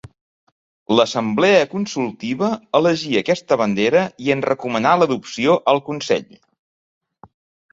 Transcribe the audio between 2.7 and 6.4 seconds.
elegí aquesta bandera i en recomanà l'adopció al consell.